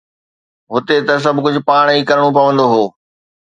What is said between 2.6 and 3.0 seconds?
هو